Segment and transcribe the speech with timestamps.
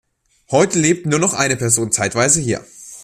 [0.49, 2.65] Heute lebt nur noch eine Person zeitweise hier.